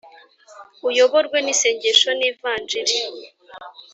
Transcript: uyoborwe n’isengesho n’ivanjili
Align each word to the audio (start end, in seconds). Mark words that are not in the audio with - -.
uyoborwe 0.87 1.37
n’isengesho 1.41 2.09
n’ivanjili 2.19 2.95